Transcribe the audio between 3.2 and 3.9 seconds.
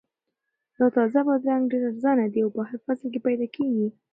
پیدا کیږي.